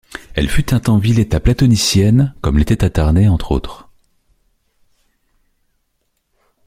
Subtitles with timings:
[0.33, 3.87] Elle fut un temps ville-état platonicienne, comme l'était Atarnée, entre autres.